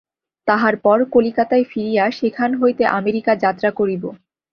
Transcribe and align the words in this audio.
তাহার 0.47 0.75
পর 0.77 0.97
কলিকাতায় 1.13 1.65
ফিরিয়া 1.71 2.05
সেখান 2.11 2.51
হইতে 2.55 2.83
আমেরিকা 2.99 3.31
যাত্রা 3.43 3.69
করিব। 3.79 4.03